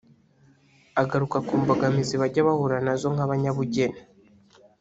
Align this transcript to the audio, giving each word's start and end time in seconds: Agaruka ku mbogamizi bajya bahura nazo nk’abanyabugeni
Agaruka 1.01 1.37
ku 1.47 1.53
mbogamizi 1.61 2.15
bajya 2.21 2.47
bahura 2.47 2.77
nazo 2.85 3.07
nk’abanyabugeni 3.15 3.99